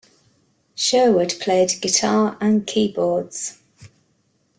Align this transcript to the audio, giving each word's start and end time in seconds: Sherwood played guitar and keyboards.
Sherwood 0.73 1.35
played 1.39 1.79
guitar 1.79 2.35
and 2.41 2.65
keyboards. 2.65 3.59